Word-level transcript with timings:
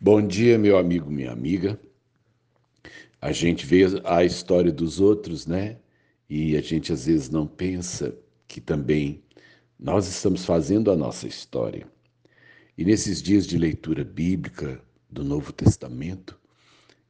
Bom 0.00 0.24
dia, 0.24 0.56
meu 0.56 0.78
amigo, 0.78 1.10
minha 1.10 1.32
amiga. 1.32 1.76
A 3.20 3.32
gente 3.32 3.66
vê 3.66 3.84
a 4.04 4.22
história 4.22 4.70
dos 4.70 5.00
outros, 5.00 5.44
né? 5.44 5.76
E 6.30 6.56
a 6.56 6.60
gente 6.60 6.92
às 6.92 7.06
vezes 7.06 7.28
não 7.28 7.48
pensa 7.48 8.16
que 8.46 8.60
também 8.60 9.20
nós 9.76 10.06
estamos 10.06 10.44
fazendo 10.44 10.92
a 10.92 10.96
nossa 10.96 11.26
história. 11.26 11.84
E 12.76 12.84
nesses 12.84 13.20
dias 13.20 13.44
de 13.44 13.58
leitura 13.58 14.04
bíblica 14.04 14.80
do 15.10 15.24
Novo 15.24 15.52
Testamento, 15.52 16.38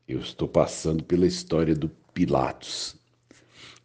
eu 0.09 0.21
estou 0.21 0.49
passando 0.49 1.05
pela 1.05 1.27
história 1.27 1.75
do 1.75 1.91
Pilatos. 2.15 2.97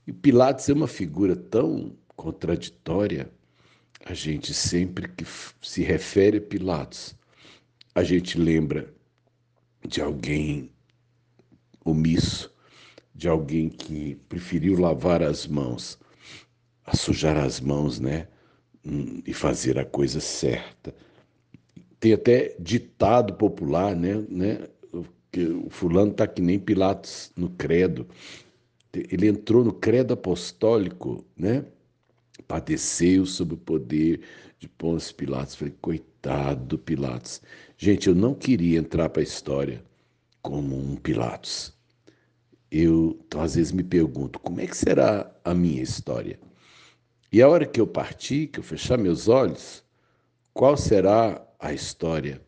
E 0.08 0.14
Pilatos 0.14 0.70
é 0.70 0.74
uma 0.74 0.88
figura 0.88 1.36
tão 1.36 1.94
contraditória. 2.16 3.30
A 4.06 4.14
gente 4.14 4.54
sempre 4.54 5.10
que 5.10 5.26
se 5.62 5.84
refere 5.84 6.38
a 6.38 6.42
Pilatos, 6.42 7.14
a 7.96 8.04
gente 8.04 8.38
lembra 8.38 8.94
de 9.88 10.02
alguém 10.02 10.72
omisso, 11.86 12.54
de 13.14 13.28
alguém 13.28 13.70
que 13.70 14.16
preferiu 14.28 14.80
lavar 14.80 15.22
as 15.22 15.46
mãos, 15.46 16.00
a 16.86 16.96
sujar 16.96 17.38
as 17.38 17.60
mãos, 17.60 18.00
né? 18.00 18.28
Hum, 18.86 19.22
e 19.26 19.34
fazer 19.34 19.78
a 19.80 19.86
coisa 19.86 20.20
certa. 20.20 20.94
Tem 22.00 22.14
até 22.14 22.56
ditado 22.60 23.34
popular, 23.36 23.96
né? 23.96 24.26
né? 24.28 24.68
Que 25.32 25.46
o 25.46 25.70
fulano 25.70 26.12
está 26.12 26.28
que 26.28 26.42
nem 26.42 26.60
Pilatos 26.60 27.32
no 27.36 27.50
credo. 27.50 28.08
Ele 28.94 29.28
entrou 29.28 29.64
no 29.64 29.72
credo 29.72 30.14
apostólico, 30.14 31.26
né? 31.38 31.66
Padeceu 32.48 33.26
sob 33.26 33.54
o 33.54 33.58
poder 33.58 34.22
de 34.60 34.68
Pôncio 34.68 35.16
Pilatos. 35.16 35.56
Falei, 35.56 35.74
coitado 35.82 36.66
do 36.66 36.78
Pilatos. 36.78 37.42
Gente, 37.78 38.08
eu 38.08 38.16
não 38.16 38.34
queria 38.34 38.80
entrar 38.80 39.10
para 39.10 39.22
a 39.22 39.24
história 39.24 39.84
como 40.42 40.78
um 40.78 40.96
Pilatos. 40.96 41.74
Eu 42.72 43.20
então, 43.26 43.42
às 43.42 43.56
vezes 43.56 43.72
me 43.72 43.84
pergunto, 43.84 44.40
como 44.40 44.60
é 44.60 44.68
que 44.68 44.76
será 44.76 45.32
a 45.44 45.54
minha 45.54 45.82
história? 45.82 46.40
E 47.32 47.42
a 47.42 47.48
hora 47.48 47.66
que 47.66 47.80
eu 47.80 47.88
partir, 47.88 48.48
que 48.48 48.60
eu 48.60 48.64
fechar 48.64 48.98
meus 48.98 49.28
olhos, 49.28 49.84
qual 50.54 50.78
será 50.78 51.46
a 51.60 51.74
história 51.74 52.42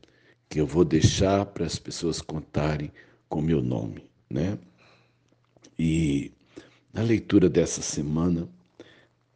que 0.50 0.60
eu 0.60 0.68
vou 0.68 0.86
deixar 0.86 1.46
para 1.48 1.66
as 1.66 1.78
pessoas 1.78 2.22
contarem 2.22 2.92
com 3.28 3.42
meu 3.42 3.62
nome, 3.62 4.10
né? 4.30 4.58
E 5.78 6.32
na 6.94 7.02
leitura 7.02 7.50
dessa 7.50 7.82
semana, 7.82 8.48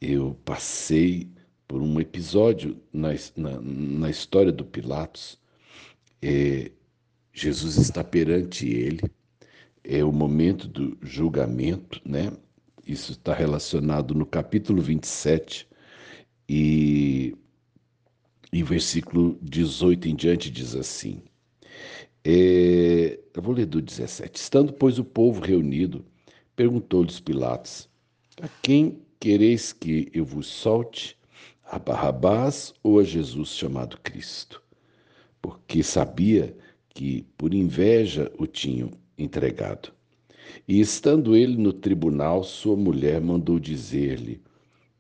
eu 0.02 0.38
passei 0.46 1.30
por 1.68 1.82
um 1.82 2.00
episódio 2.00 2.82
na, 2.92 3.10
na, 3.36 3.62
na 3.62 4.10
história 4.10 4.52
do 4.52 4.66
Pilatos. 4.66 5.38
É, 6.22 6.72
Jesus 7.34 7.78
está 7.78 8.04
perante 8.04 8.68
ele, 8.68 9.02
é 9.84 10.04
o 10.04 10.12
momento 10.12 10.68
do 10.68 10.98
julgamento, 11.02 12.02
né? 12.04 12.32
Isso 12.86 13.12
está 13.12 13.34
relacionado 13.34 14.16
no 14.16 14.26
capítulo 14.26 14.82
27 14.82 15.68
e, 16.50 17.36
e 18.52 18.64
versículo 18.64 19.38
18 19.42 20.08
em 20.08 20.16
diante 20.16 20.50
diz 20.50 20.76
assim. 20.76 21.22
É, 22.24 23.20
eu 23.34 23.42
vou 23.42 23.54
ler 23.54 23.68
do 23.68 23.82
17. 23.82 24.36
Estando, 24.40 24.74
pois, 24.74 24.98
o 24.98 25.04
povo 25.04 25.40
reunido, 25.40 26.04
perguntou-lhes 26.56 27.20
Pilatos: 27.20 27.88
A 28.42 28.48
quem 28.62 29.00
quereis 29.20 29.74
que 29.74 30.10
eu 30.14 30.26
vos 30.26 30.48
solte? 30.48 31.20
a 31.72 31.78
Barrabás 31.78 32.74
ou 32.82 33.00
a 33.00 33.04
Jesus 33.04 33.50
chamado 33.50 34.00
Cristo, 34.02 34.62
porque 35.40 35.84
sabia 35.84 36.58
que 36.90 37.24
por 37.38 37.54
inveja 37.54 38.32
o 38.40 38.48
tinham 38.48 38.92
entregado. 39.16 39.94
E 40.68 40.80
estando 40.80 41.36
ele 41.36 41.56
no 41.58 41.72
tribunal, 41.72 42.44
sua 42.44 42.76
mulher 42.76 43.22
mandou 43.22 43.60
dizer-lhe: 43.60 44.42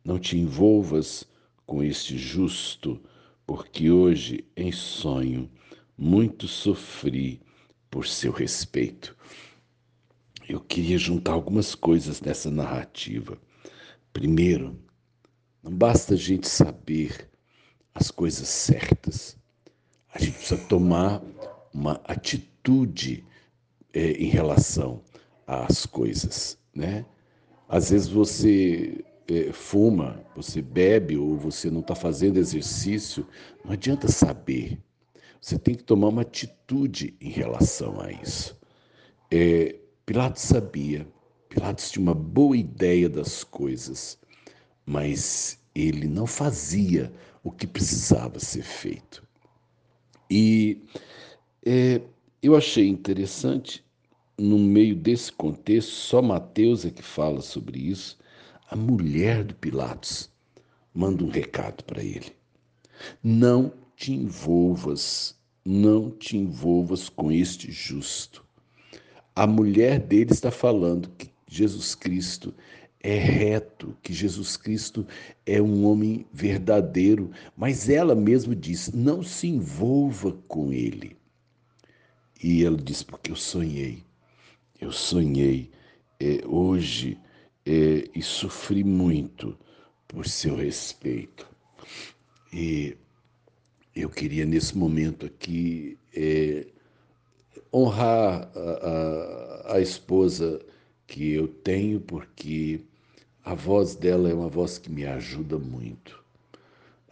Não 0.05 0.19
te 0.19 0.37
envolvas 0.37 1.27
com 1.65 1.83
este 1.83 2.15
justo, 2.15 3.01
porque 3.47 3.89
hoje 3.89 4.45
em 4.55 4.71
sonho 4.71 5.49
muito 5.97 6.47
sofri 6.47 7.41
por 7.89 8.05
seu 8.05 8.31
respeito. 8.31 9.17
Eu 10.47 10.59
queria 10.59 10.99
juntar 10.99 11.31
algumas 11.31 11.73
coisas 11.73 12.21
nessa 12.21 12.51
narrativa. 12.51 13.39
Primeiro, 14.19 14.77
não 15.63 15.71
basta 15.71 16.13
a 16.13 16.17
gente 16.17 16.45
saber 16.45 17.29
as 17.95 18.11
coisas 18.11 18.49
certas. 18.49 19.37
A 20.13 20.19
gente 20.19 20.33
precisa 20.33 20.59
tomar 20.65 21.23
uma 21.73 22.01
atitude 22.03 23.25
é, 23.93 24.11
em 24.11 24.27
relação 24.27 25.01
às 25.47 25.85
coisas, 25.85 26.57
né? 26.75 27.05
Às 27.69 27.91
vezes 27.91 28.09
você 28.09 29.05
é, 29.29 29.53
fuma, 29.53 30.21
você 30.35 30.61
bebe 30.61 31.15
ou 31.15 31.37
você 31.37 31.71
não 31.71 31.79
está 31.79 31.95
fazendo 31.95 32.39
exercício, 32.39 33.25
não 33.63 33.71
adianta 33.71 34.09
saber. 34.09 34.77
Você 35.39 35.57
tem 35.57 35.75
que 35.75 35.83
tomar 35.85 36.09
uma 36.09 36.23
atitude 36.23 37.15
em 37.21 37.29
relação 37.29 38.01
a 38.01 38.11
isso. 38.11 38.59
É, 39.31 39.79
Pilatos 40.05 40.41
sabia, 40.41 41.07
Pilatos 41.49 41.91
tinha 41.91 42.03
uma 42.03 42.15
boa 42.15 42.55
ideia 42.55 43.09
das 43.09 43.43
coisas 43.43 44.19
mas 44.89 45.59
ele 45.75 46.07
não 46.07 46.25
fazia 46.25 47.13
o 47.43 47.51
que 47.51 47.67
precisava 47.67 48.39
ser 48.39 48.63
feito. 48.63 49.23
E 50.27 50.81
é, 51.63 52.01
eu 52.41 52.55
achei 52.55 52.87
interessante, 52.87 53.85
no 54.35 54.57
meio 54.57 54.95
desse 54.95 55.31
contexto, 55.31 55.91
só 55.91 56.23
Mateus 56.23 56.85
é 56.85 56.89
que 56.89 57.03
fala 57.03 57.39
sobre 57.39 57.77
isso, 57.77 58.17
a 58.71 58.75
mulher 58.75 59.43
do 59.43 59.53
Pilatos 59.53 60.31
manda 60.91 61.23
um 61.23 61.29
recado 61.29 61.83
para 61.83 62.03
ele. 62.03 62.33
Não 63.23 63.71
te 63.95 64.11
envolvas, 64.11 65.37
não 65.63 66.09
te 66.09 66.35
envolvas 66.35 67.09
com 67.09 67.31
este 67.31 67.71
justo. 67.71 68.43
A 69.35 69.45
mulher 69.45 69.99
dele 69.99 70.31
está 70.31 70.49
falando 70.49 71.11
que 71.15 71.28
Jesus 71.49 71.95
Cristo 71.95 72.53
é 73.01 73.17
reto, 73.17 73.97
que 74.03 74.13
Jesus 74.13 74.55
Cristo 74.55 75.05
é 75.45 75.61
um 75.61 75.85
homem 75.85 76.27
verdadeiro, 76.31 77.31
mas 77.57 77.89
ela 77.89 78.13
mesma 78.13 78.55
diz: 78.55 78.91
não 78.91 79.23
se 79.23 79.47
envolva 79.47 80.31
com 80.47 80.71
ele. 80.71 81.17
E 82.41 82.63
ela 82.63 82.77
diz: 82.77 83.01
porque 83.01 83.31
eu 83.31 83.35
sonhei, 83.35 84.03
eu 84.79 84.91
sonhei 84.91 85.71
é, 86.19 86.45
hoje 86.45 87.17
é, 87.65 88.07
e 88.13 88.21
sofri 88.21 88.83
muito 88.83 89.57
por 90.07 90.27
seu 90.27 90.55
respeito. 90.55 91.49
E 92.53 92.95
eu 93.95 94.09
queria 94.09 94.45
nesse 94.45 94.77
momento 94.77 95.25
aqui 95.25 95.97
é, 96.15 96.67
honrar 97.73 98.51
a, 98.55 99.71
a, 99.71 99.75
a 99.75 99.81
esposa 99.81 100.59
que 101.09 101.33
eu 101.33 101.47
tenho, 101.47 101.99
porque 101.99 102.81
a 103.43 103.55
voz 103.55 103.95
dela 103.95 104.29
é 104.29 104.33
uma 104.33 104.47
voz 104.47 104.77
que 104.77 104.91
me 104.91 105.05
ajuda 105.07 105.57
muito. 105.57 106.23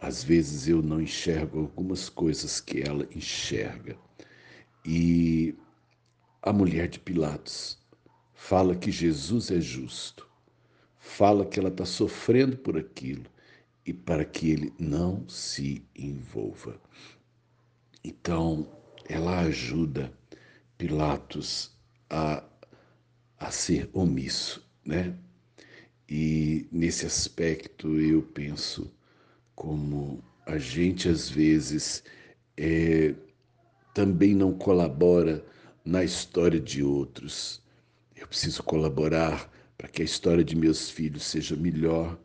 Às 0.00 0.22
vezes 0.22 0.68
eu 0.68 0.80
não 0.80 1.00
enxergo 1.00 1.58
algumas 1.58 2.08
coisas 2.08 2.60
que 2.60 2.80
ela 2.80 3.08
enxerga. 3.12 3.98
E 4.86 5.52
a 6.40 6.52
mulher 6.52 6.88
de 6.88 7.00
Pilatos 7.00 7.76
fala 8.34 8.76
que 8.76 8.92
Jesus 8.92 9.50
é 9.50 9.60
justo, 9.60 10.28
fala 11.00 11.44
que 11.44 11.58
ela 11.58 11.68
está 11.68 11.84
sofrendo 11.84 12.56
por 12.56 12.78
aquilo 12.78 13.24
e 13.84 13.92
para 13.92 14.24
que 14.24 14.48
ele 14.48 14.72
não 14.78 15.28
se 15.28 15.84
envolva. 15.96 16.80
Então, 18.04 18.70
ela 19.08 19.40
ajuda 19.40 20.12
Pilatos 20.76 21.76
a, 22.08 22.44
a 23.38 23.50
ser 23.50 23.88
omisso, 23.92 24.66
né? 24.84 25.14
E 26.08 26.66
nesse 26.72 27.06
aspecto 27.06 28.00
eu 28.00 28.22
penso 28.22 28.90
como 29.54 30.22
a 30.46 30.56
gente 30.56 31.08
às 31.08 31.28
vezes 31.28 32.02
é, 32.56 33.14
também 33.94 34.34
não 34.34 34.52
colabora 34.52 35.44
na 35.84 36.04
história 36.04 36.60
de 36.60 36.82
outros. 36.82 37.62
Eu 38.16 38.26
preciso 38.28 38.62
colaborar 38.62 39.50
para 39.76 39.88
que 39.88 40.02
a 40.02 40.04
história 40.04 40.44
de 40.44 40.56
meus 40.56 40.88
filhos 40.90 41.24
seja 41.24 41.56
melhor. 41.56 42.18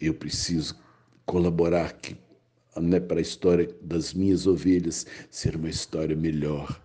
Eu 0.00 0.14
preciso 0.14 0.76
colaborar 1.24 1.92
que, 1.94 2.16
né, 2.76 3.00
para 3.00 3.18
a 3.18 3.22
história 3.22 3.72
das 3.80 4.12
minhas 4.12 4.46
ovelhas 4.46 5.06
ser 5.30 5.56
uma 5.56 5.70
história 5.70 6.16
melhor. 6.16 6.81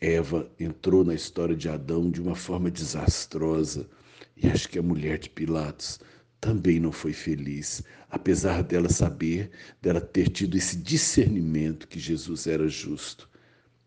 Eva 0.00 0.50
entrou 0.58 1.04
na 1.04 1.14
história 1.14 1.56
de 1.56 1.68
Adão 1.68 2.10
de 2.10 2.20
uma 2.20 2.34
forma 2.34 2.70
desastrosa 2.70 3.88
e 4.36 4.48
acho 4.48 4.68
que 4.68 4.78
a 4.78 4.82
mulher 4.82 5.18
de 5.18 5.30
Pilatos 5.30 6.00
também 6.40 6.78
não 6.78 6.92
foi 6.92 7.14
feliz, 7.14 7.82
apesar 8.10 8.62
dela 8.62 8.90
saber, 8.90 9.50
dela 9.80 10.00
ter 10.00 10.28
tido 10.28 10.56
esse 10.58 10.76
discernimento 10.76 11.88
que 11.88 11.98
Jesus 11.98 12.46
era 12.46 12.68
justo. 12.68 13.30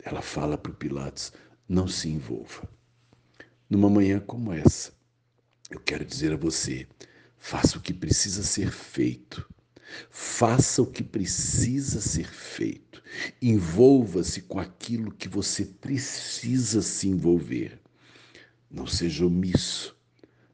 ela 0.03 0.21
fala 0.21 0.57
para 0.57 0.73
Pilatos: 0.73 1.31
não 1.69 1.87
se 1.87 2.09
envolva. 2.09 2.67
Numa 3.69 3.89
manhã 3.89 4.19
como 4.19 4.51
essa, 4.53 4.91
eu 5.69 5.79
quero 5.79 6.03
dizer 6.03 6.33
a 6.33 6.37
você: 6.37 6.87
faça 7.37 7.77
o 7.77 7.81
que 7.81 7.93
precisa 7.93 8.41
ser 8.41 8.71
feito. 8.71 9.47
Faça 10.09 10.81
o 10.81 10.85
que 10.85 11.03
precisa 11.03 12.01
ser 12.01 12.27
feito. 12.27 13.01
Envolva-se 13.41 14.41
com 14.41 14.59
aquilo 14.59 15.11
que 15.11 15.29
você 15.29 15.65
precisa 15.65 16.81
se 16.81 17.07
envolver. 17.07 17.79
Não 18.69 18.85
seja 18.85 19.25
omisso. 19.25 19.95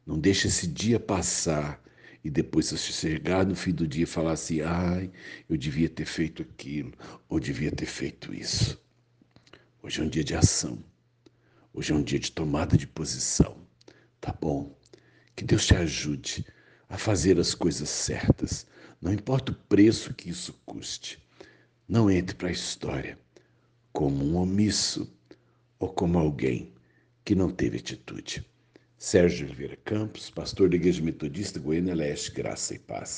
Não 0.06 0.20
deixe 0.20 0.48
esse 0.48 0.68
dia 0.68 1.00
passar 1.00 1.84
e 2.24 2.30
depois 2.30 2.72
você 2.72 2.92
chegar 2.92 3.46
no 3.46 3.56
fim 3.56 3.72
do 3.72 3.88
dia 3.88 4.04
e 4.04 4.08
falar 4.08 4.34
assim: 4.34 4.62
ai, 4.62 5.12
eu 5.50 5.58
devia 5.58 5.90
ter 5.90 6.06
feito 6.06 6.42
aquilo, 6.42 6.94
ou 7.28 7.40
devia 7.40 7.72
ter 7.72 7.86
feito 7.86 8.34
isso. 8.34 8.82
Hoje 9.82 10.00
é 10.00 10.04
um 10.04 10.10
dia 10.10 10.24
de 10.24 10.34
ação. 10.34 10.82
Hoje 11.74 11.92
é 11.92 11.96
um 11.96 12.04
dia 12.04 12.20
de 12.20 12.32
tomada 12.32 12.78
de 12.78 12.88
posição. 12.88 13.58
Tá 14.22 14.32
bom? 14.32 14.78
Que 15.36 15.44
Deus 15.44 15.66
te 15.66 15.76
ajude 15.76 16.46
a 16.88 16.98
fazer 16.98 17.40
as 17.40 17.54
coisas 17.54 17.90
certas, 17.90 18.66
não 19.04 19.12
importa 19.12 19.52
o 19.52 19.56
preço 19.68 20.14
que 20.14 20.30
isso 20.30 20.58
custe. 20.66 21.20
Não 21.86 22.10
entre 22.10 22.34
para 22.38 22.48
a 22.48 22.54
história 22.54 23.20
como 23.92 24.24
um 24.24 24.38
omisso 24.38 25.14
ou 25.78 25.90
como 25.90 26.18
alguém 26.18 26.72
que 27.26 27.36
não 27.36 27.52
teve 27.52 27.80
atitude. 27.80 28.46
Sérgio 28.98 29.46
Oliveira 29.46 29.76
Campos, 29.84 30.30
pastor 30.30 30.70
da 30.70 30.78
Igreja 30.78 31.04
Metodista 31.04 31.60
Goiânia 31.60 31.94
Leste, 31.94 32.32
Graça 32.32 32.76
e 32.76 32.80
Paz. 32.80 33.12